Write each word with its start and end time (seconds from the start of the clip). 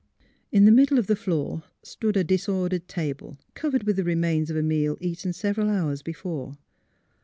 In 0.51 0.65
the 0.65 0.71
middle 0.71 0.97
of 0.97 1.05
the 1.05 1.15
floor 1.15 1.61
stood 1.83 2.17
a 2.17 2.23
disordered 2.23 2.87
table, 2.87 3.37
covered 3.53 3.83
with 3.83 3.97
the 3.97 4.03
remains 4.03 4.49
of 4.49 4.57
a 4.57 4.63
meal 4.63 4.97
eaten 4.99 5.31
several 5.31 5.69
hours 5.69 6.01
before. 6.01 6.57